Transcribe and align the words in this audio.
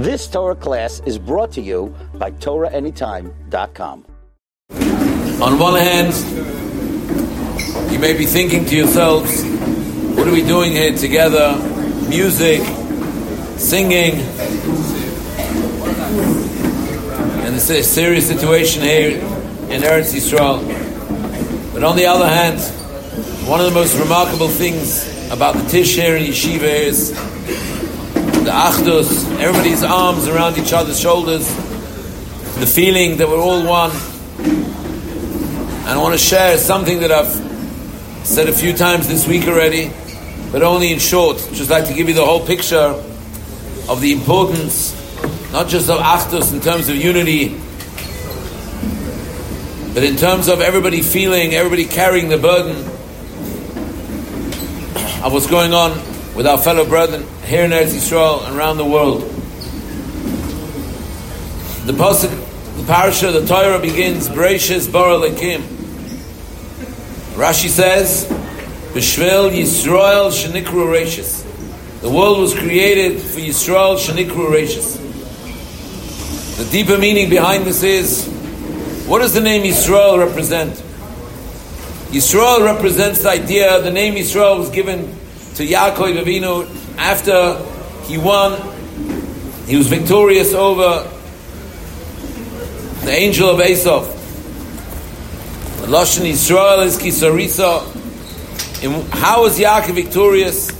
This 0.00 0.26
Torah 0.26 0.56
class 0.56 1.02
is 1.04 1.18
brought 1.18 1.52
to 1.52 1.60
you 1.60 1.94
by 2.14 2.30
TorahAnytime.com. 2.30 4.06
On 5.42 5.58
one 5.58 5.78
hand, 5.78 6.14
you 7.92 7.98
may 7.98 8.16
be 8.16 8.24
thinking 8.24 8.64
to 8.64 8.76
yourselves, 8.76 9.44
what 10.16 10.26
are 10.26 10.32
we 10.32 10.42
doing 10.42 10.72
here 10.72 10.96
together? 10.96 11.54
Music, 12.08 12.62
singing. 13.58 14.14
And 17.44 17.54
it's 17.54 17.68
a 17.68 17.82
serious 17.82 18.26
situation 18.26 18.82
here 18.82 19.18
in 19.68 19.82
Eretz 19.82 20.14
Yisrael. 20.14 20.64
But 21.74 21.84
on 21.84 21.96
the 21.96 22.06
other 22.06 22.26
hand, 22.26 22.58
one 23.46 23.60
of 23.60 23.66
the 23.66 23.74
most 23.78 23.98
remarkable 23.98 24.48
things 24.48 25.04
about 25.30 25.56
the 25.56 25.68
Tish 25.68 25.96
here 25.96 26.16
in 26.16 26.24
Yeshiva 26.24 26.62
is 26.62 27.12
the 28.44 28.50
Achdus, 28.50 29.38
everybody's 29.38 29.84
arms 29.84 30.26
around 30.26 30.56
each 30.56 30.72
other's 30.72 30.98
shoulders, 30.98 31.46
the 32.56 32.66
feeling 32.66 33.18
that 33.18 33.28
we're 33.28 33.38
all 33.38 33.66
one. 33.66 33.90
And 34.40 35.88
I 35.88 35.98
want 35.98 36.14
to 36.14 36.18
share 36.18 36.56
something 36.56 37.00
that 37.00 37.12
I've 37.12 37.30
said 38.26 38.48
a 38.48 38.52
few 38.52 38.72
times 38.72 39.08
this 39.08 39.28
week 39.28 39.46
already, 39.46 39.92
but 40.52 40.62
only 40.62 40.90
in 40.90 40.98
short. 40.98 41.36
Just 41.52 41.68
like 41.68 41.86
to 41.88 41.94
give 41.94 42.08
you 42.08 42.14
the 42.14 42.24
whole 42.24 42.46
picture 42.46 42.94
of 43.88 44.00
the 44.00 44.12
importance, 44.12 44.94
not 45.52 45.68
just 45.68 45.90
of 45.90 45.98
Achdus 45.98 46.54
in 46.54 46.60
terms 46.62 46.88
of 46.88 46.96
unity, 46.96 47.48
but 49.92 50.02
in 50.02 50.16
terms 50.16 50.48
of 50.48 50.62
everybody 50.62 51.02
feeling, 51.02 51.52
everybody 51.54 51.84
carrying 51.84 52.30
the 52.30 52.38
burden 52.38 52.76
of 55.22 55.30
what's 55.30 55.46
going 55.46 55.74
on 55.74 56.09
with 56.34 56.46
our 56.46 56.58
fellow 56.58 56.84
brethren 56.84 57.24
here 57.44 57.64
in 57.64 57.70
Eretz 57.70 57.94
Yisrael 57.94 58.46
and 58.46 58.56
around 58.56 58.76
the 58.76 58.84
world. 58.84 59.22
The 61.86 61.92
pasuk, 61.92 62.30
the 62.76 62.84
parasha, 62.84 63.32
the 63.32 63.46
Torah 63.46 63.78
begins 63.78 64.28
Bereshis 64.28 64.90
Bara 64.90 65.14
Lekim. 65.18 65.60
Rashi 67.34 67.68
says, 67.68 68.26
"B'shvel 68.92 69.50
Yisrael 69.50 70.30
shenikru 70.30 70.86
reishis." 70.86 71.44
The 72.00 72.10
world 72.10 72.38
was 72.38 72.54
created 72.54 73.20
for 73.20 73.40
Yisrael 73.40 73.96
shenikru 73.98 74.50
reishis. 74.50 74.98
The 76.56 76.64
deeper 76.70 76.98
meaning 76.98 77.28
behind 77.30 77.64
this 77.64 77.82
is, 77.82 78.26
what 79.06 79.20
does 79.20 79.32
the 79.32 79.40
name 79.40 79.62
Yisrael 79.62 80.18
represent? 80.18 80.82
Yisrael 82.10 82.64
represents 82.64 83.22
the 83.22 83.30
idea. 83.30 83.80
The 83.80 83.90
name 83.90 84.14
Yisrael 84.14 84.58
was 84.58 84.68
given 84.70 85.16
to 85.60 85.66
Yaakov 85.66 86.24
Avinu 86.24 86.96
after 86.96 87.62
he 88.06 88.16
won, 88.16 88.52
he 89.66 89.76
was 89.76 89.88
victorious 89.88 90.54
over 90.54 91.06
the 93.04 93.12
angel 93.12 93.50
of 93.50 93.60
Esav. 93.60 94.06
Lashon 95.84 96.24
Yisrael 96.30 96.86
is 96.86 96.96
Kisarisa. 96.96 97.84
How 99.12 99.42
was 99.42 99.58
Yaakov 99.58 99.94
victorious? 99.96 100.70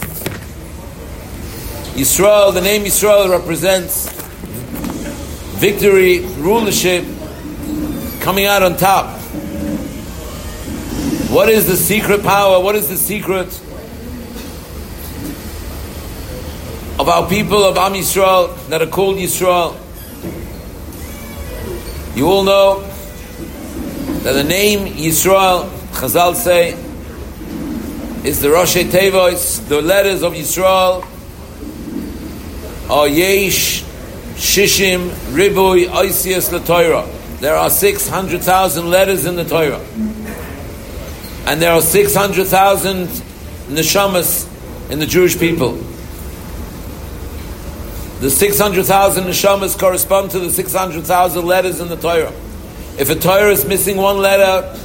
Yisrael, 1.92 2.55
the 2.55 2.62
name 2.62 2.84
Yisrael 2.84 3.28
represents 3.28 4.11
victory, 5.61 6.20
rulership, 6.39 7.05
coming 8.23 8.47
out 8.47 8.62
on 8.62 8.78
top. 8.78 9.14
What 11.28 11.51
is 11.51 11.67
the 11.67 11.77
secret 11.77 12.23
power? 12.23 12.58
What 12.64 12.77
is 12.77 12.89
the 12.89 12.97
secret 12.97 13.61
of 17.01 17.09
our 17.09 17.27
people 17.27 17.65
of 17.65 17.79
Am 17.79 17.95
Yisrael 17.95 18.55
that 18.69 18.83
are 18.83 18.87
called 18.87 19.17
Yisrael? 19.17 19.75
You 22.15 22.29
all 22.29 22.42
know 22.42 22.83
that 24.23 24.33
the 24.33 24.45
name 24.45 24.87
Yisrael, 24.87 25.67
Chazal 25.92 26.34
say, 26.34 26.73
is 28.23 28.42
the 28.42 28.51
Rosh 28.51 28.77
Tevois, 28.77 29.67
the 29.67 29.80
letters 29.80 30.23
of 30.23 30.35
Yisrael 30.35 31.07
are 32.91 33.08
Yesh, 33.08 33.83
Shishim, 34.35 35.08
Ribui, 35.33 35.86
Oisias, 35.86 36.51
the 36.51 36.58
Torah. 36.58 37.08
There 37.41 37.57
are 37.57 37.70
600,000 37.70 38.91
letters 38.91 39.24
in 39.24 39.36
the 39.36 39.45
Torah. 39.45 39.80
And 41.47 41.63
there 41.63 41.73
are 41.73 41.80
600,000 41.80 43.08
neshamas 43.69 44.91
in 44.91 44.98
the 44.98 45.07
Jewish 45.07 45.39
people. 45.39 45.83
The 48.20 48.29
600,000 48.29 49.25
neshamas 49.25 49.79
correspond 49.79 50.31
to 50.33 50.41
the 50.41 50.51
600,000 50.51 51.47
letters 51.47 51.81
in 51.81 51.89
the 51.89 51.97
Torah. 51.97 52.33
If 52.98 53.08
a 53.08 53.14
Torah 53.14 53.51
is 53.51 53.64
missing 53.64 53.97
one 53.97 54.19
letter, 54.19 54.77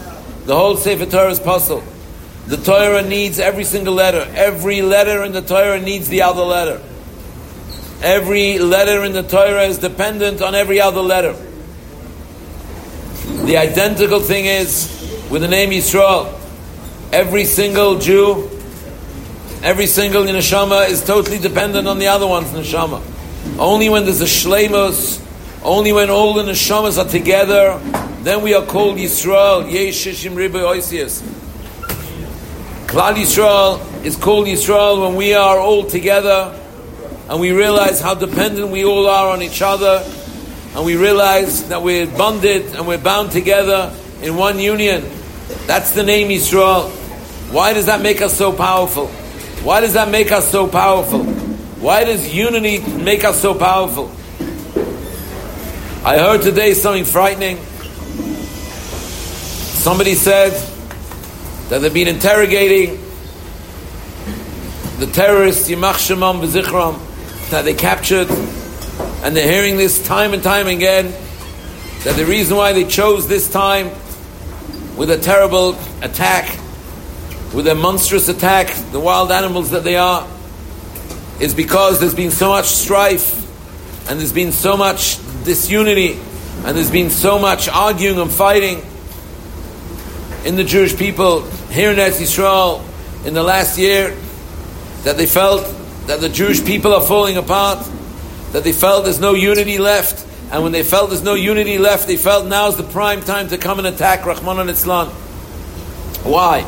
the 0.45 0.55
whole 0.55 0.77
Sefer 0.77 1.05
Torah 1.05 1.31
is 1.31 1.39
puzzled. 1.41 1.83
The 2.47 2.55
Torah 2.55 3.01
needs 3.01 3.37
every 3.37 3.65
single 3.65 3.93
letter. 3.93 4.25
Every 4.35 4.81
letter 4.81 5.21
in 5.25 5.33
the 5.33 5.41
Torah 5.41 5.81
needs 5.81 6.07
the 6.07 6.21
other 6.21 6.43
letter. 6.43 6.81
Every 8.01 8.57
letter 8.57 9.03
in 9.03 9.11
the 9.11 9.23
Torah 9.23 9.63
is 9.63 9.79
dependent 9.79 10.41
on 10.41 10.55
every 10.55 10.79
other 10.79 11.01
letter. 11.01 11.33
The 13.43 13.57
identical 13.57 14.21
thing 14.21 14.45
is 14.45 15.27
with 15.29 15.41
the 15.41 15.49
name 15.49 15.71
Yisrael. 15.71 16.39
Every 17.11 17.43
single 17.43 17.99
Jew, 17.99 18.49
every 19.61 19.87
single 19.87 20.23
neshama 20.23 20.87
is 20.87 21.03
totally 21.03 21.39
dependent 21.39 21.85
on 21.85 21.99
the 21.99 22.07
other 22.07 22.27
one's 22.27 22.51
neshama. 22.51 23.14
Only 23.57 23.87
when 23.89 24.03
there's 24.03 24.21
a 24.21 24.25
shleimus, 24.25 25.21
only 25.63 25.93
when 25.93 26.09
all 26.09 26.33
the 26.33 26.43
neshamas 26.43 27.03
are 27.03 27.09
together, 27.09 27.79
then 28.23 28.41
we 28.41 28.53
are 28.53 28.65
called 28.65 28.97
Yisrael. 28.97 29.69
Yeshishim 29.69 30.35
Ribe 30.35 30.53
Oisias. 30.53 31.21
Klal 32.87 33.15
Yisrael 33.15 34.03
is 34.03 34.15
called 34.15 34.47
Yisrael 34.47 35.07
when 35.07 35.15
we 35.15 35.33
are 35.33 35.57
all 35.57 35.85
together 35.85 36.59
and 37.29 37.39
we 37.39 37.51
realize 37.51 38.01
how 38.01 38.13
dependent 38.13 38.69
we 38.69 38.85
all 38.85 39.07
are 39.07 39.31
on 39.31 39.41
each 39.41 39.61
other 39.61 40.03
and 40.75 40.85
we 40.85 40.95
realize 40.95 41.67
that 41.69 41.81
we're 41.81 42.07
bonded 42.07 42.75
and 42.75 42.87
we're 42.87 42.97
bound 42.97 43.31
together 43.31 43.93
in 44.21 44.35
one 44.35 44.59
union. 44.59 45.03
That's 45.65 45.91
the 45.91 46.03
name 46.03 46.29
Yisrael. 46.29 46.89
Why 47.51 47.73
does 47.73 47.85
that 47.87 48.01
make 48.01 48.21
us 48.21 48.37
so 48.37 48.51
powerful? 48.51 49.07
Why 49.63 49.81
does 49.81 49.93
that 49.93 50.09
make 50.09 50.31
us 50.31 50.51
so 50.51 50.67
powerful? 50.67 51.34
Why 51.79 52.05
does 52.05 52.33
unity 52.33 52.79
make 52.79 53.23
us 53.25 53.41
so 53.41 53.53
powerful? 53.53 54.09
I 56.05 56.17
heard 56.17 56.41
today 56.41 56.73
something 56.73 57.03
frightening. 57.03 57.57
Somebody 59.75 60.15
said 60.15 60.51
that 61.69 61.79
they've 61.79 61.93
been 61.93 62.07
interrogating 62.07 62.97
the 64.99 65.07
terrorists, 65.07 65.69
Yimach 65.69 65.95
Shemam 65.95 66.41
B'Zichram, 66.41 67.49
that 67.49 67.65
they 67.65 67.73
captured, 67.73 68.29
and 69.23 69.35
they're 69.35 69.51
hearing 69.51 69.75
this 69.75 70.05
time 70.07 70.33
and 70.33 70.41
time 70.41 70.67
again, 70.67 71.13
that 72.05 72.15
the 72.15 72.25
reason 72.25 72.55
why 72.55 72.71
they 72.71 72.85
chose 72.85 73.27
this 73.27 73.51
time 73.51 73.89
with 74.95 75.11
a 75.11 75.17
terrible 75.17 75.77
attack, 76.01 76.57
with 77.53 77.67
a 77.67 77.75
monstrous 77.75 78.29
attack, 78.29 78.73
the 78.91 78.99
wild 78.99 79.31
animals 79.31 79.71
that 79.71 79.83
they 79.83 79.97
are, 79.97 80.25
is 81.39 81.53
because 81.53 81.99
there's 81.99 82.15
been 82.15 82.31
so 82.31 82.49
much 82.49 82.65
strife, 82.65 83.41
and 84.09 84.19
there's 84.19 84.33
been 84.33 84.51
so 84.51 84.77
much 84.77 85.17
disunity, 85.43 86.19
and 86.63 86.77
there's 86.77 86.91
been 86.91 87.09
so 87.09 87.39
much 87.39 87.67
arguing 87.67 88.19
and 88.19 88.31
fighting 88.31 88.81
in 90.45 90.55
the 90.55 90.63
Jewish 90.63 90.95
people 90.95 91.41
here 91.69 91.91
in 91.91 91.97
Eretz 91.97 92.21
Yisrael 92.21 92.83
in 93.25 93.33
the 93.33 93.43
last 93.43 93.77
year 93.77 94.15
that 95.03 95.17
they 95.17 95.25
felt 95.25 95.63
that 96.07 96.21
the 96.21 96.29
Jewish 96.29 96.63
people 96.63 96.93
are 96.93 97.01
falling 97.01 97.37
apart, 97.37 97.87
that 98.51 98.63
they 98.63 98.71
felt 98.71 99.03
there's 99.03 99.19
no 99.19 99.33
unity 99.33 99.77
left, 99.77 100.25
and 100.51 100.63
when 100.63 100.71
they 100.71 100.83
felt 100.83 101.09
there's 101.09 101.23
no 101.23 101.33
unity 101.33 101.77
left, 101.77 102.07
they 102.07 102.17
felt 102.17 102.45
now's 102.45 102.77
the 102.77 102.83
prime 102.83 103.21
time 103.21 103.47
to 103.49 103.57
come 103.57 103.79
and 103.79 103.87
attack 103.87 104.21
Rachmana 104.21 104.65
litzlan. 104.69 105.09
Why? 106.23 106.61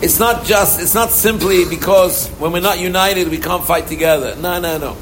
It's 0.00 0.20
not 0.20 0.44
just, 0.44 0.80
it's 0.80 0.94
not 0.94 1.10
simply 1.10 1.64
because 1.64 2.28
when 2.38 2.52
we're 2.52 2.60
not 2.60 2.78
united, 2.78 3.28
we 3.28 3.38
can't 3.38 3.64
fight 3.64 3.88
together. 3.88 4.36
No, 4.36 4.60
no, 4.60 4.78
no. 4.78 4.92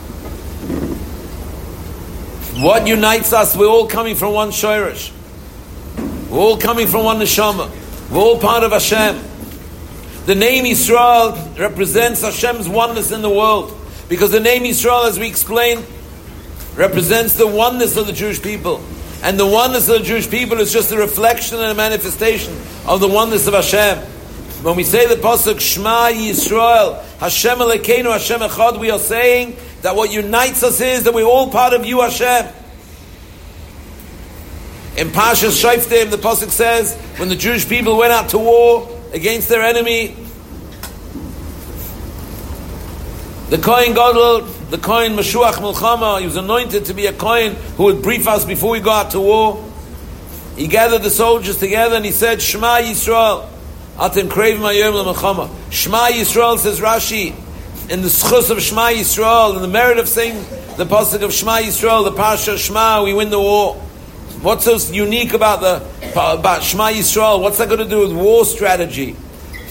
What 2.63 2.87
unites 2.87 3.35
us, 3.35 3.55
we're 3.55 3.67
all 3.67 3.87
coming 3.87 4.15
from 4.15 4.33
one 4.33 4.49
Shoirish. 4.49 5.13
We're 6.31 6.39
all 6.39 6.57
coming 6.57 6.87
from 6.87 7.05
one 7.05 7.19
neshama. 7.19 7.71
We're 8.11 8.19
all 8.19 8.39
part 8.39 8.63
of 8.63 8.73
Hashem. 8.73 9.23
The 10.25 10.35
name 10.35 10.65
Israel 10.65 11.37
represents 11.59 12.23
Hashem's 12.23 12.67
oneness 12.67 13.13
in 13.13 13.21
the 13.21 13.29
world. 13.29 13.77
Because 14.09 14.31
the 14.31 14.41
name 14.41 14.65
Israel, 14.65 15.03
as 15.03 15.19
we 15.19 15.29
explained, 15.29 15.85
represents 16.75 17.37
the 17.37 17.47
oneness 17.47 17.99
of 17.99 18.07
the 18.07 18.13
Jewish 18.15 18.41
people. 18.41 18.83
And 19.23 19.39
the 19.39 19.47
oneness 19.47 19.89
of 19.89 19.99
the 19.99 20.05
Jewish 20.05 20.31
people 20.31 20.59
is 20.61 20.73
just 20.73 20.91
a 20.93 20.97
reflection 20.97 21.59
and 21.59 21.71
a 21.71 21.75
manifestation 21.75 22.55
of 22.87 23.01
the 23.01 23.09
oneness 23.09 23.47
of 23.47 23.53
Hashem. 23.53 24.16
When 24.63 24.75
we 24.75 24.85
say 24.85 25.07
the 25.07 25.17
pasuk 25.17 25.61
Shema 25.61 26.11
Yisrael, 26.11 27.03
Hashem 27.19 27.59
Elokeinu, 27.59 28.11
Hashem 28.11 28.41
Echad, 28.41 28.81
we 28.81 28.91
are 28.91 28.99
saying 28.99 29.57
that 29.83 29.95
what 29.95 30.11
unites 30.11 30.63
us 30.63 30.81
is 30.81 31.05
that 31.05 31.15
we're 31.15 31.25
all 31.25 31.51
part 31.51 31.73
of 31.75 31.85
you, 31.85 32.01
Hashem. 32.01 32.47
In 34.97 35.09
Pashas 35.09 35.63
Shoftim, 35.63 36.11
the 36.11 36.17
Pasuk 36.17 36.51
says, 36.51 36.97
when 37.19 37.29
the 37.29 37.37
Jewish 37.37 37.69
people 37.69 37.99
went 37.99 38.13
out 38.13 38.31
to 38.31 38.39
war 38.39 38.89
against 39.13 39.51
their 39.51 39.61
enemy, 39.61 40.17
the 43.51 43.59
Kohen 43.59 43.93
Gadol, 43.93 44.41
the 44.71 44.79
Kohen 44.79 45.13
Meshuach 45.13 45.53
Mulchama, 45.53 46.21
he 46.21 46.25
was 46.25 46.37
anointed 46.37 46.87
to 46.87 46.95
be 46.95 47.07
a 47.07 47.13
Kohen 47.13 47.55
who 47.77 47.85
would 47.85 48.03
brief 48.03 48.27
us 48.27 48.47
before 48.47 48.71
we 48.71 48.81
go 48.81 48.91
out 48.91 49.11
to 49.11 49.21
war. 49.21 49.63
He 50.57 50.67
gathered 50.67 51.03
the 51.03 51.11
soldiers 51.11 51.59
together 51.59 51.97
and 51.97 52.05
he 52.05 52.11
said, 52.11 52.41
Shema 52.41 52.79
Yisrael, 52.79 53.51
Atem 53.97 54.29
Krev 54.29 54.59
Mayom 54.59 54.93
L'Mechama. 54.93 55.49
Shema 55.73 56.09
Yisrael, 56.09 56.59
says 56.59 56.81
Rashi, 56.81 57.35
in 57.91 58.03
the 58.03 58.09
schus 58.09 58.51
of 58.51 58.61
Shema 58.61 58.91
Yisrael, 58.91 59.57
in 59.57 59.63
the 59.63 59.69
merit 59.69 59.99
of 59.99 60.09
saying 60.09 60.35
the 60.77 60.85
pasuk 60.85 61.23
of 61.23 61.33
Shema 61.33 61.59
Yisrael, 61.59 62.05
the 62.05 62.13
Parsha 62.13 62.59
Shema, 62.59 63.03
we 63.03 63.15
win 63.15 63.31
the 63.31 63.41
war. 63.41 63.75
What's 64.43 64.65
so 64.67 64.77
unique 64.93 65.33
about 65.33 65.61
the 65.61 65.77
about 66.13 66.63
Shema 66.63 66.91
Yisrael? 66.91 67.41
What's 67.41 67.59
that 67.59 67.69
going 67.69 67.81
to 67.81 67.89
do 67.89 68.01
with 68.01 68.13
war 68.13 68.45
strategy? 68.45 69.17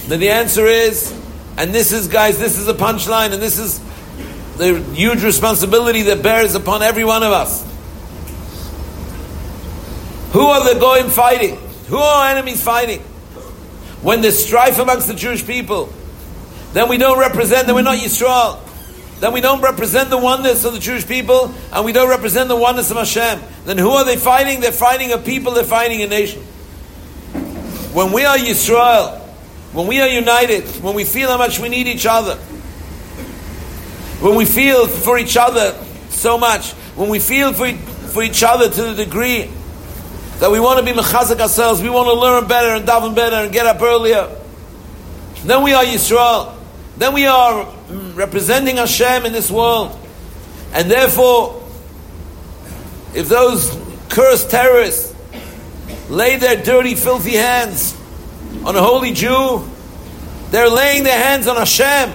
Then 0.08 0.20
the 0.20 0.30
answer 0.30 0.66
is, 0.66 1.12
and 1.58 1.72
this 1.72 1.92
is, 1.92 2.08
guys, 2.08 2.40
this 2.40 2.58
is 2.58 2.68
a 2.68 2.74
punchline, 2.74 3.32
and 3.32 3.42
this 3.42 3.60
is 3.60 3.80
the 4.58 4.82
huge 4.94 5.24
responsibility 5.24 6.04
that 6.04 6.24
bears 6.24 6.56
upon 6.56 6.82
every 6.82 7.06
one 7.06 7.22
of 7.22 7.32
us. 7.32 7.64
Who 10.34 10.48
are 10.48 10.74
the 10.74 10.80
going 10.80 11.10
fighting? 11.10 11.58
Who 11.88 11.98
are 11.98 12.30
enemies 12.30 12.64
fighting? 12.64 13.04
When 14.06 14.22
there's 14.22 14.38
strife 14.38 14.78
amongst 14.78 15.08
the 15.08 15.16
Jewish 15.16 15.48
people, 15.48 15.92
then 16.74 16.90
we 16.90 17.00
don't 17.00 17.18
represent, 17.18 17.66
then 17.66 17.74
we're 17.74 17.82
not 17.82 17.98
Yisrael. 17.98 18.60
Then 19.20 19.34
we 19.34 19.42
don't 19.42 19.62
represent 19.62 20.12
the 20.12 20.18
oneness 20.20 20.64
of 20.64 20.74
the 20.74 20.80
Jewish 20.80 21.08
people, 21.08 21.52
and 21.74 21.84
we 21.84 21.92
don't 21.92 22.08
represent 22.08 22.48
the 22.48 22.56
oneness 22.56 22.92
of 22.92 22.98
Hashem. 22.98 23.42
Then 23.66 23.80
who 23.80 23.90
are 23.90 24.06
they 24.06 24.16
fighting? 24.16 24.60
They're 24.60 24.72
fighting 24.72 25.12
a 25.12 25.18
people, 25.18 25.54
they're 25.54 25.64
fighting 25.64 26.04
a 26.04 26.08
nation. 26.08 26.44
When 27.94 28.12
we 28.12 28.26
are 28.26 28.38
Yisrael, 28.38 29.22
when 29.74 29.88
we 29.88 30.00
are 30.00 30.08
united, 30.08 30.66
when 30.84 30.94
we 30.94 31.04
feel 31.04 31.30
how 31.30 31.40
much 31.40 31.60
we 31.60 31.70
need 31.70 31.88
each 31.88 32.06
other, 32.06 32.36
when 34.22 34.36
we 34.36 34.46
feel 34.46 34.86
for 34.86 35.18
each 35.18 35.36
other 35.36 35.76
so 36.10 36.38
much, 36.38 36.74
when 36.94 37.10
we 37.10 37.18
feel 37.18 37.54
for, 37.54 37.74
for 38.12 38.22
each 38.22 38.44
other 38.44 38.70
to 38.70 38.84
the 38.84 39.04
degree 39.04 39.50
that 40.40 40.52
we 40.52 40.60
want 40.60 40.80
to 40.80 40.86
be 40.86 40.92
mechazik 40.92 41.40
ourselves, 41.40 41.82
we 41.82 41.90
want 41.90 42.08
to 42.08 42.14
learn 42.14 42.48
better 42.48 42.76
and 42.76 42.88
daven 42.88 43.16
better 43.16 43.38
and 43.38 43.54
get 43.54 43.66
up 43.66 43.82
earlier, 43.82 44.30
then 45.44 45.64
we 45.64 45.74
are 45.74 45.84
Yisrael. 45.84 46.56
Then 46.98 47.14
we 47.14 47.26
are 47.28 47.66
mm, 47.66 48.16
representing 48.16 48.78
Hashem 48.78 49.26
in 49.26 49.34
this 49.34 49.52
world. 49.52 49.98
And 50.74 50.90
therefore, 50.90 51.62
if 53.14 53.30
those 53.30 53.78
cursed 54.10 54.50
terrorists 54.50 55.14
lay 56.10 56.38
their 56.38 56.62
dirty, 56.62 56.96
filthy 56.96 57.36
hands 57.36 57.96
on 58.64 58.76
a 58.76 58.82
holy 58.82 59.14
Jew, 59.14 59.68
they're 60.52 60.70
laying 60.70 61.04
their 61.04 61.22
hands 61.22 61.48
on 61.48 61.58
Hashem. 61.58 62.10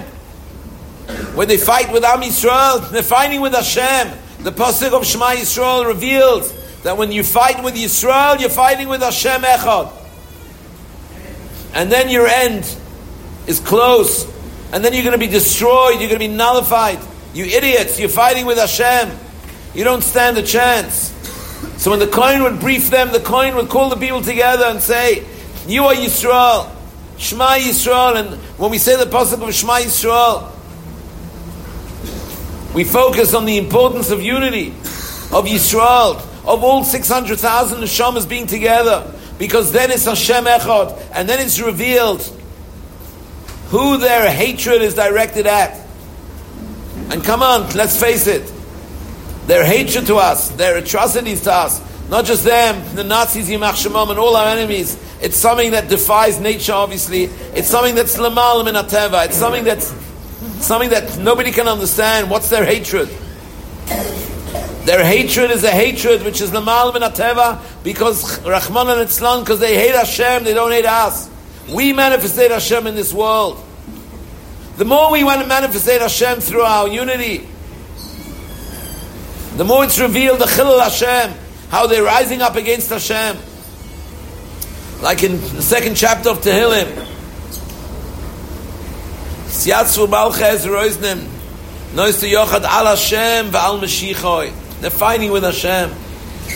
When 1.35 1.47
they 1.47 1.57
fight 1.57 1.91
with 1.91 2.03
Am 2.03 2.21
Yisrael, 2.21 2.89
they're 2.91 3.03
fighting 3.03 3.41
with 3.41 3.53
Hashem. 3.53 4.17
The 4.39 4.51
Pasuk 4.51 4.93
of 4.93 5.05
Shema 5.05 5.31
Yisrael 5.31 5.85
reveals 5.87 6.51
that 6.83 6.97
when 6.97 7.11
you 7.11 7.23
fight 7.23 7.63
with 7.63 7.75
Yisrael, 7.75 8.39
you're 8.39 8.49
fighting 8.49 8.87
with 8.87 9.01
Hashem 9.01 9.41
Echad. 9.41 9.91
And 11.73 11.91
then 11.91 12.09
your 12.09 12.27
end 12.27 12.75
is 13.47 13.59
close 13.59 14.31
and 14.71 14.85
then 14.85 14.93
you're 14.93 15.03
going 15.03 15.13
to 15.13 15.19
be 15.19 15.27
destroyed, 15.27 15.99
you're 15.99 16.09
going 16.09 16.19
to 16.19 16.19
be 16.19 16.27
nullified. 16.29 16.99
You 17.33 17.45
idiots, 17.45 17.99
you're 17.99 18.09
fighting 18.09 18.45
with 18.45 18.57
Hashem. 18.57 19.11
You 19.73 19.83
don't 19.83 20.01
stand 20.01 20.37
a 20.37 20.43
chance. 20.43 21.09
So 21.77 21.91
when 21.91 21.99
the 21.99 22.07
Kohen 22.07 22.43
would 22.43 22.59
brief 22.59 22.89
them, 22.89 23.11
the 23.11 23.19
Kohen 23.19 23.55
would 23.55 23.69
call 23.69 23.89
the 23.89 23.97
people 23.97 24.21
together 24.21 24.65
and 24.65 24.81
say, 24.81 25.25
You 25.67 25.85
are 25.85 25.93
Yisrael, 25.93 26.73
Shema 27.17 27.55
Yisrael. 27.57 28.15
And 28.15 28.41
when 28.57 28.71
we 28.71 28.77
say 28.77 28.97
the 28.97 29.09
Pasuk 29.09 29.45
of 29.45 29.53
Shema 29.53 29.79
Yisrael, 29.79 30.51
we 32.73 32.85
focus 32.85 33.33
on 33.33 33.45
the 33.45 33.57
importance 33.57 34.09
of 34.09 34.21
unity, 34.21 34.69
of 34.69 35.45
Yisrael, 35.45 36.25
of 36.45 36.63
all 36.63 36.83
600,000 36.83 37.79
neshamas 37.79 38.27
being 38.27 38.47
together. 38.47 39.13
Because 39.37 39.71
then 39.71 39.91
it's 39.91 40.05
Hashem 40.05 40.45
Echad, 40.45 41.01
and 41.13 41.27
then 41.27 41.39
it's 41.39 41.59
revealed 41.59 42.21
who 43.69 43.97
their 43.97 44.29
hatred 44.29 44.81
is 44.81 44.93
directed 44.93 45.47
at. 45.47 45.79
And 47.09 47.23
come 47.23 47.41
on, 47.41 47.69
let's 47.71 47.99
face 47.99 48.27
it. 48.27 48.51
Their 49.47 49.65
hatred 49.65 50.05
to 50.07 50.17
us, 50.17 50.49
their 50.49 50.77
atrocities 50.77 51.41
to 51.41 51.53
us, 51.53 51.81
not 52.09 52.25
just 52.25 52.43
them, 52.43 52.95
the 52.95 53.03
Nazis, 53.03 53.49
Yimach 53.49 53.83
Shemam, 53.83 54.09
and 54.09 54.19
all 54.19 54.35
our 54.35 54.47
enemies. 54.47 54.97
It's 55.21 55.37
something 55.37 55.71
that 55.71 55.87
defies 55.87 56.39
nature, 56.39 56.73
obviously. 56.73 57.23
It's 57.55 57.67
something 57.67 57.95
that's 57.95 58.17
Lamal 58.17 58.65
min 58.65 58.75
Ateva. 58.75 59.25
It's 59.25 59.37
something 59.37 59.63
that's 59.63 59.93
something 60.59 60.89
that 60.89 61.17
nobody 61.17 61.51
can 61.51 61.67
understand. 61.67 62.29
What's 62.29 62.49
their 62.49 62.65
hatred? 62.65 63.09
Their 64.85 65.05
hatred 65.05 65.51
is 65.51 65.63
a 65.63 65.69
hatred 65.69 66.23
which 66.23 66.41
is 66.41 66.49
Lamal 66.51 66.93
min 66.93 67.03
Ateva 67.03 67.61
because 67.83 68.39
Rachmana 68.39 68.95
litzlan, 69.03 69.41
because 69.41 69.59
they 69.59 69.75
hate 69.75 69.93
Hashem, 69.93 70.43
they 70.43 70.53
don't 70.55 70.71
hate 70.71 70.85
us. 70.85 71.29
We 71.69 71.93
manifestate 71.93 72.49
Hashem 72.49 72.87
in 72.87 72.95
this 72.95 73.13
world. 73.13 73.63
The 74.77 74.85
more 74.85 75.11
we 75.11 75.23
want 75.23 75.41
to 75.41 75.47
manifestate 75.47 75.99
Hashem 75.99 76.39
through 76.39 76.63
our 76.63 76.87
unity, 76.87 77.47
the 79.55 79.63
more 79.63 79.83
it's 79.83 79.99
revealed 79.99 80.39
the 80.39 80.45
Chilul 80.45 80.81
Hashem, 80.81 81.37
how 81.69 81.85
they're 81.85 82.03
rising 82.03 82.41
up 82.41 82.55
against 82.55 82.89
Hashem. 82.89 83.37
Like 85.03 85.21
in 85.23 85.39
the 85.39 85.61
second 85.61 85.95
chapter 85.95 86.29
of 86.29 86.41
Tehillim, 86.41 86.87
Nois 91.93 92.23
Yochad 92.23 92.63
Al 92.63 92.85
Hashem. 92.85 93.51
They're 94.81 94.89
fighting 94.89 95.31
with 95.31 95.43
Hashem. 95.43 95.89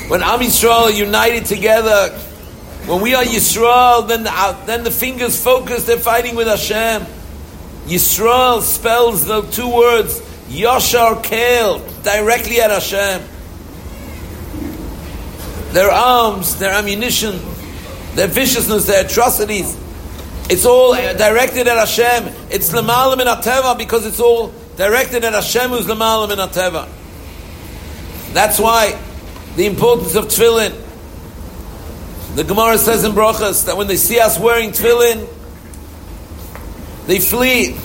When 0.09 0.21
Am 0.21 0.39
Yisrael 0.39 0.83
are 0.83 0.91
united 0.91 1.45
together, 1.45 2.09
when 2.87 3.01
we 3.01 3.15
are 3.15 3.23
Yisrael, 3.23 4.07
then 4.07 4.23
the, 4.23 4.31
uh, 4.31 4.65
then 4.65 4.83
the 4.83 4.91
fingers 4.91 5.41
focus, 5.41 5.85
they're 5.85 5.97
fighting 5.97 6.35
with 6.35 6.47
Hashem. 6.47 7.03
Yisrael 7.85 8.61
spells 8.61 9.25
the 9.25 9.41
two 9.43 9.73
words, 9.73 10.19
Yashar 10.49 11.23
Kel, 11.23 11.79
directly 12.03 12.59
at 12.59 12.71
Hashem. 12.71 13.21
Their 15.73 15.89
arms, 15.89 16.57
their 16.57 16.73
ammunition, 16.73 17.39
their 18.15 18.27
viciousness, 18.27 18.85
their 18.85 19.05
atrocities, 19.05 19.77
it's 20.47 20.65
all 20.65 20.93
directed 20.93 21.67
at 21.67 21.77
Hashem. 21.77 22.31
It's 22.51 22.71
Lamalim 22.71 23.19
in 23.19 23.27
Ateva 23.27 23.75
because 23.77 24.05
it's 24.05 24.19
all 24.19 24.53
directed 24.77 25.23
at 25.23 25.33
Hashem 25.33 25.71
who's 25.71 25.87
Lamalim 25.87 26.31
in 26.31 26.37
Ateva. 26.37 26.87
That's 28.35 28.59
why 28.59 29.01
the 29.55 29.65
importance 29.65 30.13
of 30.15 30.25
tefillin. 30.25 30.75
The 32.35 32.43
Gemara 32.43 32.77
says 32.77 33.05
in 33.05 33.13
Brachas 33.13 33.67
that 33.67 33.77
when 33.77 33.87
they 33.87 33.95
see 33.95 34.19
us 34.19 34.37
wearing 34.37 34.71
tefillin, 34.71 35.25
they 37.07 37.19
flee. 37.19 37.75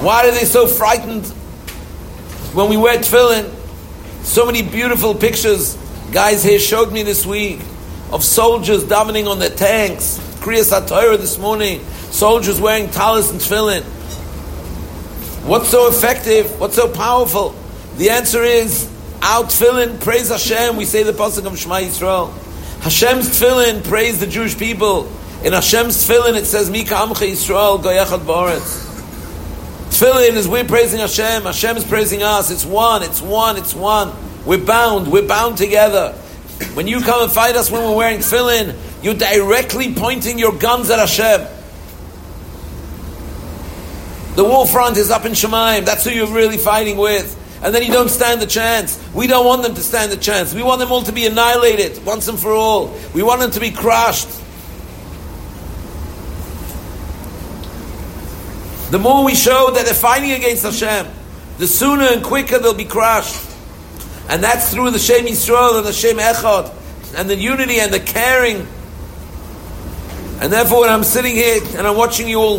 Why 0.00 0.26
are 0.26 0.30
they 0.30 0.46
so 0.46 0.66
frightened 0.66 1.26
when 2.54 2.70
we 2.70 2.78
wear 2.78 2.96
tefillin? 2.96 3.52
So 4.24 4.46
many 4.46 4.62
beautiful 4.62 5.14
pictures 5.14 5.76
guys 6.12 6.42
here 6.42 6.58
showed 6.58 6.90
me 6.90 7.02
this 7.02 7.26
week 7.26 7.60
of 8.10 8.24
soldiers 8.24 8.84
davening 8.84 9.30
on 9.30 9.38
their 9.38 9.50
tanks. 9.50 10.18
Kriyas 10.40 10.72
HaTorah 10.72 11.18
this 11.18 11.36
morning, 11.36 11.84
soldiers 12.08 12.58
wearing 12.58 12.88
talis 12.88 13.30
and 13.30 13.38
tefillin. 13.38 13.82
What's 15.46 15.68
so 15.68 15.88
effective? 15.88 16.58
What's 16.58 16.76
so 16.76 16.90
powerful? 16.90 17.54
The 17.98 18.08
answer 18.08 18.42
is 18.42 18.90
our 19.22 19.44
tefillin, 19.44 20.00
praise 20.00 20.28
Hashem. 20.30 20.76
We 20.76 20.84
say 20.84 21.02
the 21.02 21.12
pasuk 21.12 21.46
of 21.46 21.58
Shema 21.58 21.76
Yisrael. 21.76 22.32
Hashem's 22.82 23.28
tefillin 23.28 23.84
praise 23.84 24.18
the 24.18 24.26
Jewish 24.26 24.56
people. 24.58 25.06
In 25.44 25.52
Hashem's 25.52 25.96
tefillin 26.06 26.36
it 26.36 26.46
says, 26.46 26.70
Mika 26.70 26.94
Amcha 26.94 27.28
Yisrael 27.28 27.82
Goyachad 27.82 28.20
Ba'aretz. 28.20 28.88
Tefillin 29.90 30.36
is 30.36 30.48
we're 30.48 30.64
praising 30.64 31.00
Hashem, 31.00 31.42
Hashem 31.42 31.76
is 31.76 31.84
praising 31.84 32.22
us. 32.22 32.50
It's 32.50 32.64
one, 32.64 33.02
it's 33.02 33.20
one, 33.20 33.58
it's 33.58 33.74
one. 33.74 34.12
We're 34.46 34.64
bound, 34.64 35.12
we're 35.12 35.28
bound 35.28 35.58
together. 35.58 36.12
When 36.74 36.86
you 36.86 37.00
come 37.00 37.22
and 37.22 37.32
fight 37.32 37.56
us 37.56 37.70
when 37.70 37.82
we're 37.82 37.96
wearing 37.96 38.20
tefillin, 38.20 38.76
you're 39.02 39.14
directly 39.14 39.94
pointing 39.94 40.38
your 40.38 40.52
guns 40.52 40.88
at 40.88 40.98
Hashem. 40.98 41.46
The 44.36 44.44
war 44.44 44.66
front 44.66 44.96
is 44.96 45.10
up 45.10 45.26
in 45.26 45.32
Shemaim. 45.32 45.84
That's 45.84 46.04
who 46.04 46.10
you're 46.10 46.32
really 46.32 46.56
fighting 46.56 46.96
with 46.96 47.36
and 47.62 47.74
then 47.74 47.82
you 47.82 47.92
don't 47.92 48.08
stand 48.08 48.40
the 48.40 48.46
chance. 48.46 48.98
We 49.14 49.26
don't 49.26 49.44
want 49.44 49.62
them 49.62 49.74
to 49.74 49.82
stand 49.82 50.10
the 50.10 50.16
chance. 50.16 50.54
We 50.54 50.62
want 50.62 50.80
them 50.80 50.90
all 50.90 51.02
to 51.02 51.12
be 51.12 51.26
annihilated 51.26 52.04
once 52.06 52.26
and 52.28 52.38
for 52.38 52.52
all. 52.52 52.96
We 53.14 53.22
want 53.22 53.40
them 53.40 53.50
to 53.50 53.60
be 53.60 53.70
crushed. 53.70 54.28
The 58.90 58.98
more 58.98 59.24
we 59.24 59.34
show 59.34 59.70
that 59.74 59.84
they're 59.84 59.94
fighting 59.94 60.32
against 60.32 60.64
Hashem, 60.64 61.06
the 61.58 61.66
sooner 61.66 62.04
and 62.04 62.24
quicker 62.24 62.58
they'll 62.58 62.74
be 62.74 62.86
crushed. 62.86 63.48
And 64.28 64.42
that's 64.42 64.72
through 64.72 64.90
the 64.92 64.98
Shem 64.98 65.26
Yisrael 65.26 65.76
and 65.76 65.86
the 65.86 65.92
Shem 65.92 66.16
Echad, 66.16 66.74
and 67.14 67.28
the 67.28 67.36
unity 67.36 67.78
and 67.78 67.92
the 67.92 68.00
caring. 68.00 68.66
And 70.40 70.50
therefore, 70.50 70.80
when 70.80 70.90
I'm 70.90 71.04
sitting 71.04 71.34
here 71.34 71.60
and 71.76 71.86
I'm 71.86 71.96
watching 71.96 72.26
you 72.26 72.38
all 72.38 72.58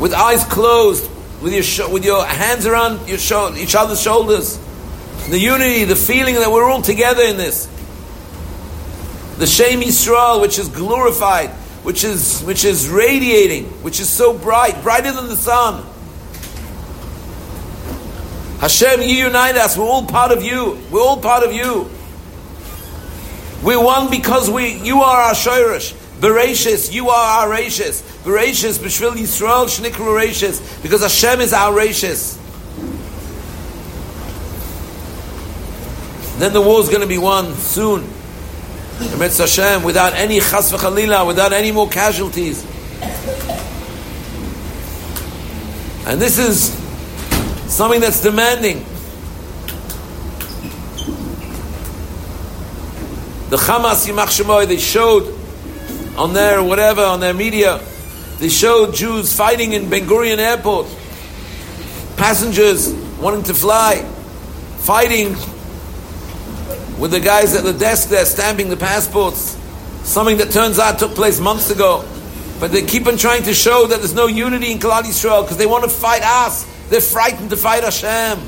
with 0.00 0.12
eyes 0.12 0.44
closed, 0.44 1.08
with 1.40 1.52
your, 1.52 1.90
with 1.90 2.04
your 2.04 2.24
hands 2.24 2.66
around 2.66 3.08
your 3.08 3.18
each 3.56 3.74
other's 3.74 4.00
shoulders, 4.00 4.58
the 5.28 5.38
unity, 5.38 5.84
the 5.84 5.96
feeling 5.96 6.34
that 6.34 6.50
we're 6.50 6.68
all 6.68 6.82
together 6.82 7.22
in 7.22 7.36
this. 7.36 7.66
The 9.38 9.46
Shem 9.46 9.80
Yisrael, 9.80 10.40
which 10.40 10.58
is 10.58 10.68
glorified, 10.68 11.50
which 11.84 12.02
is, 12.02 12.42
which 12.42 12.64
is 12.64 12.88
radiating, 12.88 13.64
which 13.82 14.00
is 14.00 14.08
so 14.08 14.36
bright, 14.36 14.82
brighter 14.82 15.12
than 15.12 15.28
the 15.28 15.36
sun. 15.36 15.84
Hashem, 18.60 19.02
you 19.02 19.26
unite 19.26 19.56
us. 19.56 19.78
We're 19.78 19.84
all 19.84 20.04
part 20.04 20.32
of 20.32 20.42
you. 20.42 20.78
We're 20.90 21.00
all 21.00 21.20
part 21.20 21.44
of 21.44 21.52
you. 21.52 21.88
We're 23.62 23.82
one 23.82 24.10
because 24.10 24.50
we, 24.50 24.78
you 24.82 25.02
are 25.02 25.22
our 25.22 25.34
Shoirish. 25.34 25.94
Bereshis, 26.20 26.92
you 26.92 27.10
are 27.10 27.46
our 27.46 27.56
Rashis. 27.56 28.02
Bereshis, 28.24 28.78
Bishvil 28.78 29.12
Yisrael, 29.12 29.66
Shnikru 29.66 30.20
Rashis. 30.20 30.82
Because 30.82 31.02
Hashem 31.02 31.40
is 31.40 31.52
our 31.52 31.72
Rashis. 31.72 32.36
Then 36.38 36.52
the 36.52 36.60
war 36.60 36.80
is 36.80 36.88
going 36.88 37.02
to 37.02 37.06
be 37.06 37.18
won 37.18 37.54
soon. 37.54 38.02
Emetz 38.98 39.38
Hashem, 39.38 39.84
without 39.84 40.12
any 40.14 40.40
chas 40.40 40.72
v'chalila, 40.72 41.24
without 41.24 41.52
any 41.52 41.70
more 41.70 41.88
casualties. 41.88 42.64
And 46.04 46.20
this 46.20 46.38
is 46.38 46.72
something 47.72 48.00
that's 48.00 48.22
demanding. 48.22 48.78
The 53.50 53.56
Hamas 53.56 54.06
Yimach 54.06 54.66
they 54.66 54.78
showed 54.78 55.37
on 56.18 56.34
their 56.34 56.62
whatever, 56.62 57.02
on 57.02 57.20
their 57.20 57.32
media, 57.32 57.80
they 58.38 58.48
showed 58.48 58.94
Jews 58.94 59.34
fighting 59.34 59.72
in 59.72 59.88
Ben 59.88 60.02
Gurion 60.02 60.38
airport. 60.38 60.86
Passengers 62.16 62.92
wanting 63.20 63.44
to 63.44 63.54
fly, 63.54 64.02
fighting 64.78 65.30
with 66.98 67.12
the 67.12 67.20
guys 67.20 67.54
at 67.54 67.62
the 67.62 67.72
desk 67.72 68.08
there 68.08 68.24
stamping 68.24 68.68
the 68.68 68.76
passports. 68.76 69.56
Something 70.02 70.38
that 70.38 70.50
turns 70.50 70.78
out 70.78 70.98
took 70.98 71.14
place 71.14 71.38
months 71.38 71.70
ago. 71.70 72.04
But 72.58 72.72
they 72.72 72.82
keep 72.82 73.06
on 73.06 73.16
trying 73.16 73.44
to 73.44 73.54
show 73.54 73.86
that 73.86 73.98
there's 73.98 74.14
no 74.14 74.26
unity 74.26 74.72
in 74.72 74.78
Klal 74.78 75.02
Yisrael 75.02 75.42
because 75.42 75.58
they 75.58 75.66
want 75.66 75.84
to 75.84 75.90
fight 75.90 76.22
us. 76.24 76.64
They're 76.88 77.00
frightened 77.00 77.50
to 77.50 77.56
fight 77.56 77.84
Hashem. 77.84 78.40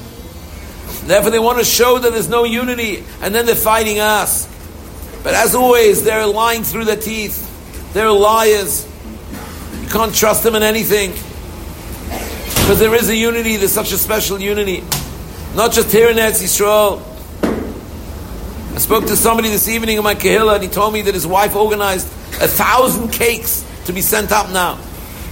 Therefore, 1.06 1.30
they 1.30 1.38
want 1.38 1.58
to 1.58 1.64
show 1.64 1.98
that 1.98 2.12
there's 2.12 2.28
no 2.28 2.44
unity, 2.44 3.04
and 3.22 3.34
then 3.34 3.46
they're 3.46 3.54
fighting 3.54 4.00
us. 4.00 4.48
But 5.22 5.34
as 5.34 5.54
always, 5.54 6.02
they're 6.02 6.26
lying 6.26 6.64
through 6.64 6.86
their 6.86 6.96
teeth. 6.96 7.46
They're 7.92 8.11
liars. 8.11 8.87
You 9.80 9.88
can't 9.88 10.14
trust 10.14 10.44
them 10.44 10.54
in 10.54 10.62
anything. 10.62 11.11
Because 11.11 12.78
there 12.78 12.94
is 12.94 13.09
a 13.09 13.16
unity, 13.16 13.56
there's 13.56 13.73
such 13.73 13.92
a 13.92 13.99
special 13.99 14.40
unity. 14.40 14.85
Not 15.56 15.73
just 15.73 15.90
here 15.90 16.09
in 16.09 16.16
Eretz 16.16 16.40
Yisrael, 16.42 17.02
I 18.75 18.78
spoke 18.78 19.06
to 19.06 19.16
somebody 19.16 19.49
this 19.49 19.68
evening 19.68 19.97
in 19.97 20.04
my 20.04 20.14
kahila, 20.14 20.54
and 20.54 20.62
he 20.62 20.68
told 20.68 20.92
me 20.94 21.02
that 21.02 21.14
his 21.14 21.26
wife 21.26 21.56
organized 21.56 22.06
a 22.40 22.47
thousand 22.47 23.11
cakes 23.11 23.64
to 23.87 23.92
be 23.92 24.00
sent 24.00 24.30
up 24.30 24.50
now. 24.50 24.78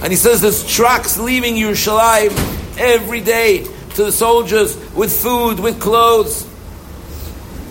And 0.01 0.11
he 0.11 0.17
says 0.17 0.41
there's 0.41 0.67
trucks 0.67 1.17
leaving 1.17 1.55
Yerushalayim 1.55 2.77
every 2.77 3.21
day 3.21 3.63
to 3.95 4.03
the 4.03 4.11
soldiers 4.11 4.75
with 4.93 5.11
food, 5.17 5.59
with 5.59 5.79
clothes. 5.79 6.45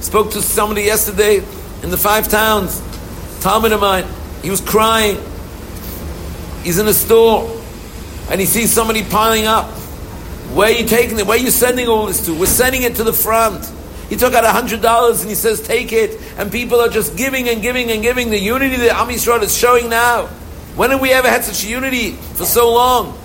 Spoke 0.00 0.30
to 0.32 0.40
somebody 0.40 0.82
yesterday 0.82 1.36
in 1.82 1.90
the 1.90 1.98
five 1.98 2.28
towns, 2.28 2.80
talmid 3.40 3.72
of 3.72 3.80
mine. 3.80 4.06
He 4.42 4.50
was 4.50 4.60
crying. 4.60 5.16
He's 6.62 6.78
in 6.78 6.86
a 6.86 6.92
store 6.92 7.48
and 8.30 8.40
he 8.40 8.46
sees 8.46 8.72
somebody 8.72 9.02
piling 9.02 9.46
up. 9.46 9.66
Where 10.54 10.68
are 10.68 10.72
you 10.72 10.86
taking 10.86 11.18
it? 11.18 11.26
Where 11.26 11.38
are 11.38 11.42
you 11.42 11.50
sending 11.50 11.88
all 11.88 12.06
this 12.06 12.24
to? 12.26 12.34
We're 12.34 12.46
sending 12.46 12.82
it 12.82 12.96
to 12.96 13.04
the 13.04 13.12
front. 13.12 13.70
He 14.08 14.16
took 14.16 14.32
out 14.32 14.44
a 14.44 14.50
hundred 14.50 14.80
dollars 14.80 15.20
and 15.20 15.28
he 15.28 15.34
says, 15.34 15.60
"Take 15.60 15.92
it." 15.92 16.18
And 16.38 16.50
people 16.50 16.80
are 16.80 16.88
just 16.88 17.16
giving 17.16 17.48
and 17.48 17.60
giving 17.60 17.90
and 17.90 18.02
giving. 18.02 18.30
The 18.30 18.38
unity 18.38 18.76
that 18.76 18.96
Am 18.96 19.10
is 19.10 19.56
showing 19.56 19.90
now. 19.90 20.28
When 20.76 20.90
have 20.90 21.00
we 21.00 21.12
ever 21.12 21.28
had 21.28 21.44
such 21.44 21.64
unity 21.64 22.12
for 22.12 22.44
so 22.44 22.72
long? 22.72 23.18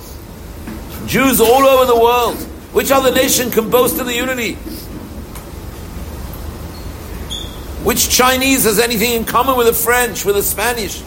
Jews 1.05 1.39
all 1.39 1.63
over 1.63 1.85
the 1.85 1.99
world. 1.99 2.35
Which 2.73 2.91
other 2.91 3.13
nation 3.13 3.51
can 3.51 3.69
boast 3.69 3.99
of 3.99 4.07
the 4.07 4.15
unity? 4.15 4.57
Which 7.83 8.09
Chinese 8.09 8.63
has 8.63 8.79
anything 8.79 9.11
in 9.11 9.25
common 9.25 9.57
with 9.57 9.67
a 9.67 9.73
French, 9.73 10.23
with 10.23 10.37
a 10.37 10.43
Spanish? 10.43 11.03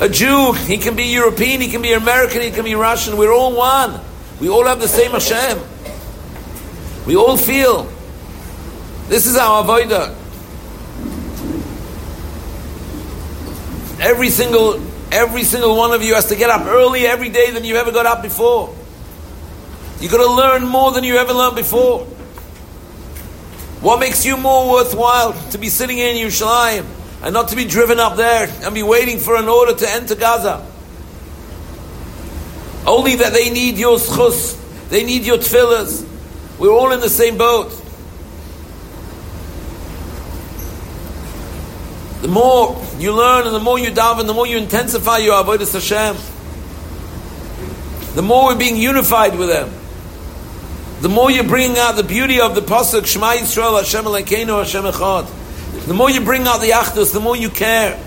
A 0.00 0.08
Jew, 0.08 0.52
he 0.52 0.78
can 0.78 0.96
be 0.96 1.04
European, 1.04 1.60
he 1.60 1.68
can 1.68 1.80
be 1.80 1.92
American, 1.92 2.42
he 2.42 2.50
can 2.50 2.64
be 2.64 2.74
Russian. 2.74 3.16
We're 3.16 3.32
all 3.32 3.56
one. 3.56 4.00
We 4.40 4.48
all 4.48 4.66
have 4.66 4.80
the 4.80 4.88
same 4.88 5.12
Hashem. 5.12 5.58
We 7.06 7.16
all 7.16 7.36
feel 7.36 7.84
this 9.08 9.26
is 9.26 9.36
our 9.36 9.64
avodah. 9.64 10.14
Every 14.00 14.30
single, 14.30 14.82
every 15.12 15.44
single 15.44 15.76
one 15.76 15.92
of 15.92 16.02
you 16.02 16.14
has 16.14 16.26
to 16.26 16.36
get 16.36 16.50
up 16.50 16.66
early 16.66 17.06
every 17.06 17.28
day 17.28 17.50
than 17.50 17.64
you 17.64 17.76
ever 17.76 17.92
got 17.92 18.04
up 18.04 18.22
before. 18.22 18.74
You've 20.00 20.10
got 20.10 20.18
to 20.18 20.32
learn 20.32 20.66
more 20.66 20.90
than 20.90 21.04
you 21.04 21.16
ever 21.16 21.32
learned 21.32 21.56
before. 21.56 22.06
What 23.82 23.98
makes 23.98 24.24
you 24.24 24.36
more 24.36 24.70
worthwhile 24.70 25.32
to 25.50 25.58
be 25.58 25.68
sitting 25.68 25.98
in 25.98 26.14
Yerushalayim 26.14 26.86
and 27.20 27.34
not 27.34 27.48
to 27.48 27.56
be 27.56 27.64
driven 27.64 27.98
up 27.98 28.16
there 28.16 28.48
and 28.62 28.74
be 28.74 28.84
waiting 28.84 29.18
for 29.18 29.34
an 29.34 29.48
order 29.48 29.74
to 29.74 29.90
enter 29.90 30.14
Gaza? 30.14 30.64
Only 32.86 33.16
that 33.16 33.32
they 33.32 33.50
need 33.50 33.78
your 33.78 33.98
schus, 33.98 34.56
they 34.88 35.02
need 35.02 35.24
your 35.24 35.38
tefillahs, 35.38 36.06
we're 36.60 36.70
all 36.70 36.92
in 36.92 37.00
the 37.00 37.08
same 37.08 37.36
boat. 37.36 37.72
The 42.22 42.28
more 42.28 42.80
you 42.98 43.12
learn 43.12 43.46
and 43.46 43.54
the 43.54 43.60
more 43.60 43.80
you 43.80 43.90
daven, 43.90 44.28
the 44.28 44.32
more 44.32 44.46
you 44.46 44.58
intensify 44.58 45.18
your 45.18 45.42
avodas 45.42 45.72
Hashem. 45.72 46.16
The 48.14 48.22
more 48.22 48.46
we're 48.46 48.58
being 48.58 48.76
unified 48.76 49.36
with 49.36 49.48
them. 49.48 49.81
The 51.02 51.08
more 51.08 51.32
you're 51.32 51.42
bringing 51.42 51.78
out 51.78 51.96
the 51.96 52.04
beauty 52.04 52.40
of 52.40 52.54
the 52.54 52.60
pasuk 52.60 53.06
Shema 53.06 53.32
Yisrael 53.32 53.76
Hashem 53.76 54.04
Elokeinu 54.04 54.58
Hashem 54.58 54.84
Echad. 54.84 55.86
The 55.86 55.94
more 55.94 56.08
you 56.08 56.20
bring 56.20 56.46
out 56.46 56.60
the 56.60 56.70
achdus, 56.70 57.12
the 57.12 57.18
more 57.18 57.36
you 57.36 57.50
care. 57.50 58.00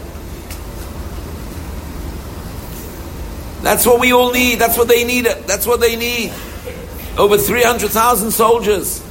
That's 3.62 3.86
what 3.86 4.00
we 4.00 4.14
all 4.14 4.32
need. 4.32 4.60
That's 4.60 4.78
what 4.78 4.88
they 4.88 5.04
need. 5.04 5.26
That's 5.26 5.68
what 5.68 5.82
they 5.82 5.98
need. 5.98 6.32
Over 7.18 7.38
300,000 7.38 8.32
soldiers. 8.32 9.04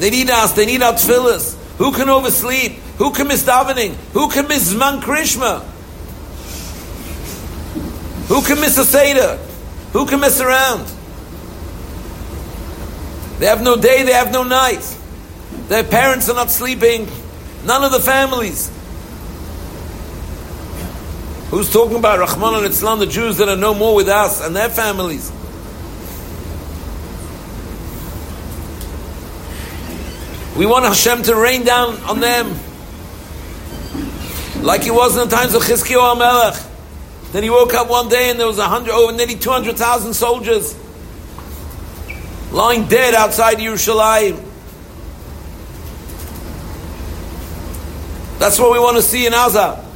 They 0.00 0.10
need 0.10 0.28
us. 0.28 0.52
They 0.54 0.66
need 0.66 0.82
our 0.82 0.94
tefillahs. 0.94 1.56
Who 1.76 1.92
can 1.92 2.08
oversleep? 2.08 2.72
Who 2.98 3.12
can 3.12 3.28
miss 3.28 3.44
davening? 3.44 3.94
Who 4.12 4.28
can 4.28 4.48
miss 4.48 4.74
Zman 4.74 5.02
Krishma? 5.02 5.62
Who 8.26 8.42
can 8.42 8.60
miss 8.60 8.76
a 8.76 8.84
Seder? 8.84 9.36
Who 9.92 10.04
can 10.06 10.18
mess 10.18 10.40
around? 10.40 10.92
They 13.42 13.48
have 13.48 13.60
no 13.60 13.74
day, 13.74 14.04
they 14.04 14.12
have 14.12 14.30
no 14.30 14.44
night. 14.44 14.96
Their 15.66 15.82
parents 15.82 16.28
are 16.28 16.34
not 16.36 16.48
sleeping. 16.48 17.08
None 17.64 17.82
of 17.82 17.90
the 17.90 17.98
families. 17.98 18.70
Who's 21.50 21.72
talking 21.72 21.96
about 21.96 22.20
Rachmana 22.20 22.64
litzlan, 22.64 23.00
the 23.00 23.06
Jews 23.06 23.38
that 23.38 23.48
are 23.48 23.56
no 23.56 23.74
more 23.74 23.96
with 23.96 24.06
us 24.06 24.46
and 24.46 24.54
their 24.54 24.68
families? 24.68 25.32
We 30.56 30.64
want 30.64 30.84
Hashem 30.84 31.24
to 31.24 31.34
rain 31.34 31.64
down 31.64 31.96
on 32.04 32.20
them. 32.20 32.56
Like 34.62 34.86
it 34.86 34.94
was 34.94 35.16
in 35.16 35.28
the 35.28 35.34
times 35.34 35.54
of 35.54 35.62
Chizkiyahu 35.62 36.14
HaMelech. 36.14 37.32
Then 37.32 37.42
he 37.42 37.50
woke 37.50 37.74
up 37.74 37.90
one 37.90 38.08
day 38.08 38.30
and 38.30 38.38
there 38.38 38.46
was 38.46 38.60
hundred, 38.60 38.92
over 38.92 39.12
nearly 39.12 39.34
200,000 39.34 40.14
soldiers 40.14 40.76
lying 42.52 42.86
dead 42.86 43.14
outside 43.14 43.56
Yerushalayim. 43.56 44.36
That's 48.38 48.58
what 48.58 48.72
we 48.72 48.78
want 48.78 48.96
to 48.96 49.02
see 49.02 49.26
in 49.26 49.32
Gaza. 49.32 49.88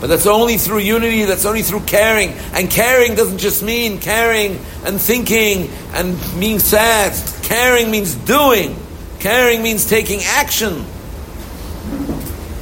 But 0.00 0.08
that's 0.08 0.26
only 0.26 0.56
through 0.56 0.78
unity, 0.78 1.24
that's 1.24 1.44
only 1.44 1.62
through 1.62 1.80
caring. 1.80 2.30
And 2.54 2.70
caring 2.70 3.14
doesn't 3.14 3.38
just 3.38 3.62
mean 3.62 3.98
caring 3.98 4.58
and 4.84 5.00
thinking 5.00 5.70
and 5.92 6.18
being 6.38 6.58
sad. 6.58 7.12
Caring 7.42 7.90
means 7.90 8.14
doing. 8.14 8.76
Caring 9.18 9.62
means 9.62 9.88
taking 9.88 10.20
action. 10.22 10.84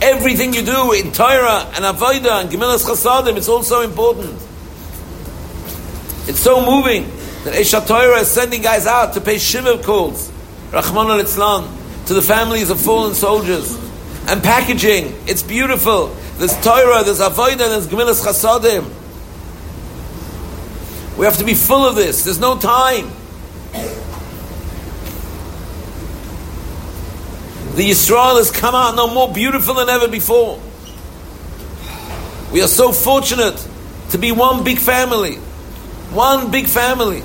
Everything 0.01 0.53
you 0.53 0.63
do 0.63 0.93
in 0.93 1.13
Torah 1.13 1.65
and 1.75 1.85
Avodah 1.85 2.43
and 2.43 2.51
Gemilas 2.51 2.85
Chasadim, 2.85 3.37
it's 3.37 3.49
also 3.49 3.83
important. 3.83 4.35
It's 6.29 6.41
so 6.41 6.65
moving 6.65 7.18
that 7.49 7.57
Aish 7.57 7.81
HaTorah 7.81 8.21
is 8.21 8.29
sending 8.29 8.61
guys 8.61 8.87
out 8.87 9.15
to 9.15 9.23
pay 9.23 9.39
shiva 9.39 9.79
calls, 9.83 10.31
Rachmana 10.71 11.19
litzlan, 11.23 12.07
to 12.07 12.13
the 12.13 12.21
families 12.21 12.69
of 12.69 12.79
fallen 12.79 13.15
soldiers. 13.15 13.75
And 14.27 14.43
packaging, 14.43 15.15
it's 15.27 15.43
beautiful. 15.43 16.09
There's 16.37 16.53
Torah, 16.63 17.05
there's 17.05 17.21
Avodah, 17.21 17.57
there's 17.57 17.87
Gemilas 17.87 18.23
Chasadim. 18.23 18.85
We 21.17 21.25
have 21.25 21.39
to 21.39 21.45
be 21.45 21.55
full 21.55 21.87
of 21.87 21.97
this. 21.97 22.25
There's 22.25 22.39
no 22.39 22.59
time. 22.59 23.09
The 27.77 27.89
Yisrael 27.89 28.37
has 28.37 28.51
come 28.51 28.75
out 28.75 28.95
no 28.95 29.13
more 29.15 29.33
beautiful 29.33 29.73
than 29.73 29.89
ever 29.89 30.09
before. 30.09 30.61
We 32.53 32.61
are 32.61 32.69
so 32.69 32.93
fortunate 32.93 33.67
to 34.11 34.19
be 34.19 34.33
one 34.33 34.65
big 34.65 34.79
family. 34.79 35.37
One 36.11 36.51
big 36.51 36.67
family. 36.67 37.23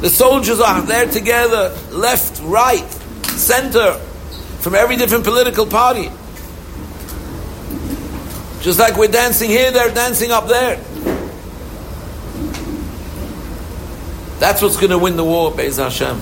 The 0.00 0.10
soldiers 0.10 0.60
are 0.60 0.82
there 0.82 1.06
together, 1.06 1.76
left, 1.90 2.40
right, 2.42 2.88
center, 3.24 3.94
from 4.60 4.74
every 4.74 4.96
different 4.96 5.24
political 5.24 5.66
party. 5.66 6.10
Just 8.60 8.78
like 8.78 8.96
we're 8.96 9.08
dancing 9.08 9.48
here, 9.48 9.70
they're 9.70 9.94
dancing 9.94 10.32
up 10.32 10.48
there. 10.48 10.76
That's 14.38 14.60
what's 14.60 14.76
going 14.76 14.90
to 14.90 14.98
win 14.98 15.16
the 15.16 15.24
war, 15.24 15.50
Be'ez 15.50 15.78
Hashem. 15.78 16.20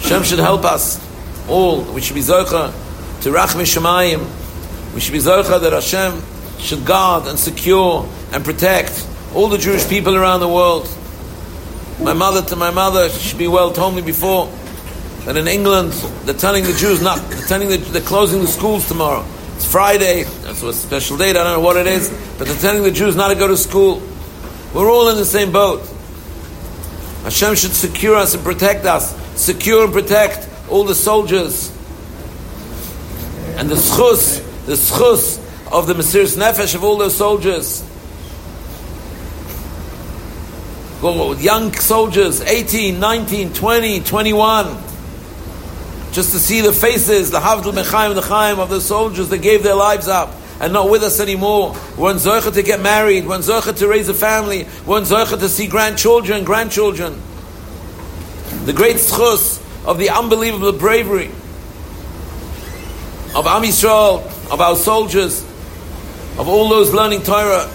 Hashem 0.00 0.22
should 0.24 0.38
help 0.38 0.64
us 0.64 1.00
all. 1.48 1.82
We 1.82 2.00
should 2.00 2.14
be 2.14 2.20
Zocha 2.20 2.72
to 3.22 3.30
Rachmi 3.30 3.64
Shemayim. 3.64 4.94
We 4.94 5.00
should 5.00 5.12
be 5.12 5.18
Zocha 5.18 5.60
that 5.60 5.72
Hashem 5.72 6.22
should 6.58 6.84
guard 6.84 7.26
and 7.26 7.38
secure 7.38 8.08
and 8.32 8.44
protect 8.44 9.06
all 9.34 9.48
the 9.48 9.58
Jewish 9.58 9.88
people 9.88 10.14
around 10.14 10.40
the 10.40 10.48
world. 10.48 10.86
My 12.00 12.12
mother 12.12 12.42
to 12.50 12.56
my 12.56 12.70
mother, 12.70 13.08
she 13.08 13.30
should 13.30 13.38
be 13.38 13.48
well, 13.48 13.72
told 13.72 13.94
me 13.94 14.02
before 14.02 14.46
that 15.24 15.36
in 15.36 15.48
England 15.48 15.92
they're 16.24 16.34
telling 16.34 16.64
the 16.64 16.74
Jews 16.74 17.00
not, 17.02 17.18
they're 17.30 17.46
telling 17.46 17.68
the, 17.68 17.78
they're 17.78 18.02
closing 18.02 18.42
the 18.42 18.46
schools 18.46 18.86
tomorrow. 18.86 19.24
It's 19.54 19.70
Friday, 19.70 20.24
that's 20.42 20.62
a 20.62 20.72
special 20.74 21.16
date, 21.16 21.30
I 21.30 21.44
don't 21.44 21.54
know 21.54 21.60
what 21.60 21.76
it 21.76 21.86
is, 21.86 22.10
but 22.36 22.46
they're 22.46 22.58
telling 22.58 22.82
the 22.82 22.90
Jews 22.90 23.16
not 23.16 23.28
to 23.28 23.34
go 23.34 23.48
to 23.48 23.56
school. 23.56 24.02
We're 24.74 24.90
all 24.90 25.08
in 25.08 25.16
the 25.16 25.24
same 25.24 25.52
boat. 25.52 25.88
Hashem 27.22 27.54
should 27.54 27.72
secure 27.72 28.14
us 28.14 28.34
and 28.34 28.44
protect 28.44 28.84
us, 28.84 29.16
secure 29.40 29.84
and 29.84 29.92
protect 29.92 30.46
all 30.68 30.84
the 30.84 30.94
soldiers. 30.94 31.70
And 33.56 33.70
the 33.70 33.74
schus, 33.76 34.44
the 34.66 34.74
schus 34.74 35.38
of 35.72 35.86
the 35.86 35.94
Mesiris 35.94 36.36
Nefesh 36.36 36.74
of 36.74 36.84
all 36.84 36.98
those 36.98 37.16
soldiers. 37.16 37.82
Go 41.00 41.32
young 41.32 41.72
soldiers, 41.74 42.40
18, 42.40 42.98
19, 42.98 43.52
20, 43.52 44.00
21 44.00 44.86
just 46.16 46.32
to 46.32 46.38
see 46.38 46.62
the 46.62 46.72
faces, 46.72 47.30
the 47.30 47.40
Havdul 47.40 47.74
Mechaim, 47.74 48.14
the 48.14 48.22
Chaim 48.22 48.58
of 48.58 48.70
the 48.70 48.80
soldiers 48.80 49.28
that 49.28 49.38
gave 49.42 49.62
their 49.62 49.74
lives 49.74 50.08
up 50.08 50.32
and 50.60 50.72
not 50.72 50.88
with 50.88 51.02
us 51.02 51.20
anymore. 51.20 51.76
We're 51.98 52.18
to 52.18 52.62
get 52.62 52.80
married, 52.80 53.26
we're 53.26 53.42
to 53.42 53.86
raise 53.86 54.08
a 54.08 54.14
family, 54.14 54.66
we're 54.86 55.04
to 55.04 55.48
see 55.50 55.66
grandchildren, 55.66 56.44
grandchildren. 56.44 57.20
The 58.64 58.72
great 58.72 58.96
schus 58.96 59.62
of 59.84 59.98
the 59.98 60.08
unbelievable 60.08 60.72
bravery 60.72 61.26
of 63.34 63.46
Am 63.46 63.62
Yisrael, 63.62 64.24
of 64.50 64.58
our 64.62 64.76
soldiers, 64.76 65.42
of 66.38 66.48
all 66.48 66.70
those 66.70 66.94
learning 66.94 67.24
Torah, 67.24 67.70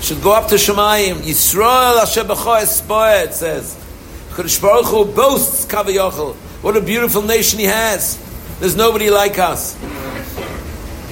should 0.00 0.22
go 0.22 0.32
up 0.32 0.48
to 0.48 0.56
Shemayim. 0.56 1.16
Yisrael 1.16 2.00
Asher 2.00 2.24
B'cho 2.24 3.24
it 3.24 3.34
says. 3.34 3.76
Kodesh 4.30 4.60
Baruch 4.60 4.86
Hu 4.86 5.04
boasts 5.04 5.66
Kavayachal 5.66 6.36
what 6.60 6.76
a 6.76 6.80
beautiful 6.80 7.22
nation 7.22 7.60
he 7.60 7.66
has. 7.66 8.18
There's 8.58 8.74
nobody 8.74 9.10
like 9.10 9.38
us. 9.38 9.80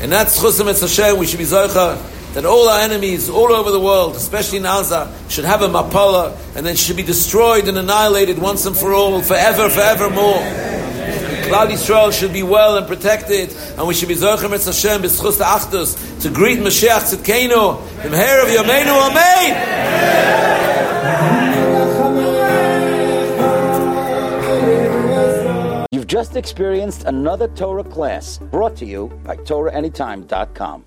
And 0.03 0.11
that's 0.11 0.41
Chusam 0.41 0.69
et 0.69 0.81
Hashem. 0.81 1.19
We 1.19 1.27
should 1.27 1.39
be 1.39 1.45
Zocha 1.45 2.03
that 2.35 2.45
all 2.45 2.69
our 2.69 2.81
enemies 2.81 3.31
all 3.31 3.53
over 3.53 3.71
the 3.71 3.79
world, 3.79 4.17
especially 4.17 4.59
in 4.59 4.65
Gaza, 4.65 5.15
should 5.29 5.45
have 5.45 5.63
a 5.63 5.69
mapala 5.69 6.37
and 6.57 6.67
then 6.67 6.75
should 6.75 6.97
be 6.97 7.05
destroyed 7.05 7.69
and 7.69 7.79
annihilated 7.79 8.39
once 8.39 8.67
and 8.67 8.77
for 8.77 8.93
all, 8.93 9.23
forever, 9.23 9.71
forevermore. 9.71 10.76
Klal 11.47 11.69
Yisrael 11.69 12.13
should 12.13 12.33
be 12.33 12.43
well 12.43 12.77
and 12.77 12.87
protected, 12.89 13.55
and 13.79 13.87
we 13.87 13.95
should 13.95 14.09
be 14.09 14.17
Zochem 14.17 14.53
et 14.53 14.65
Hashem 14.65 15.03
b'schus 15.03 15.41
Achdus 15.41 16.23
to 16.23 16.29
greet 16.29 16.59
Mashiach 16.59 17.15
Tzidkenu, 17.15 18.03
the 18.03 18.09
Meher 18.09 18.43
of 18.43 18.49
Yameinu, 18.49 19.11
Amen. 19.11 19.87
You've 25.93 26.09
just 26.09 26.37
experienced 26.37 27.05
another 27.05 27.47
Torah 27.49 27.85
class 27.85 28.39
brought 28.39 28.75
to 28.77 28.85
you 28.85 29.09
by 29.25 29.37
TorahAnytime.com. 29.37 30.85